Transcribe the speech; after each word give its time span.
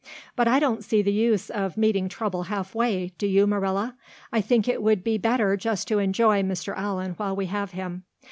But 0.35 0.47
I 0.47 0.57
don't 0.57 0.83
see 0.83 1.03
the 1.03 1.13
use 1.13 1.51
of 1.51 1.77
meeting 1.77 2.09
trouble 2.09 2.41
halfway, 2.49 3.09
do 3.19 3.27
you, 3.27 3.45
Marilla? 3.45 3.95
I 4.33 4.41
think 4.41 4.67
it 4.67 4.81
would 4.81 5.03
be 5.03 5.19
better 5.19 5.55
just 5.55 5.87
to 5.89 5.99
enjoy 5.99 6.41
Mr. 6.41 6.75
Allan 6.75 7.11
while 7.17 7.35
we 7.35 7.45
have 7.45 7.69
him. 7.73 8.05